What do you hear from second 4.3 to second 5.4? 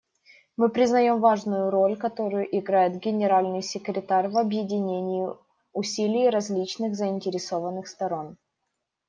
объединении